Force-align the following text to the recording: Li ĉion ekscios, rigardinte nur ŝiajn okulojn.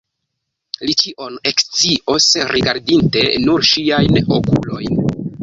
Li 0.87 0.95
ĉion 1.01 1.35
ekscios, 1.51 2.31
rigardinte 2.55 3.23
nur 3.45 3.69
ŝiajn 3.75 4.19
okulojn. 4.41 4.99